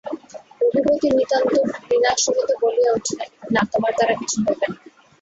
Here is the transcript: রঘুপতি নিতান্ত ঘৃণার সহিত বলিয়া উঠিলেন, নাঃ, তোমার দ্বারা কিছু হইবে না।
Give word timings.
রঘুপতি 0.61 1.07
নিতান্ত 1.11 1.51
ঘৃণার 1.77 2.17
সহিত 2.17 2.49
বলিয়া 2.61 2.91
উঠিলেন, 2.97 3.29
নাঃ, 3.53 3.65
তোমার 3.71 3.91
দ্বারা 3.97 4.13
কিছু 4.19 4.37
হইবে 4.39 4.55
না। 4.63 4.77